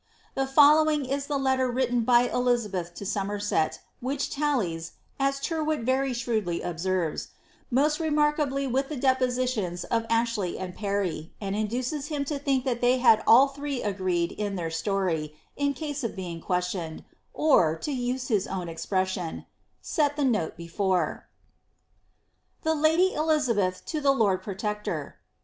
[0.33, 6.11] The following is the letter written by Elizabeth to Somerset, which tallies, as Tyrwhit very
[6.11, 7.27] shrewdly observes,
[7.69, 12.81] most remarkably with the depositions of Ashley and Parry, and induces him to think that
[12.81, 17.91] they had all three agreed in their story, in case of being questioned, or, to
[17.91, 19.45] use his own ex^ pression, ^
[19.81, 21.27] set the note before."
[21.91, 25.13] * Ths Ladt Euzabeth to thk Lord PRoncrroR.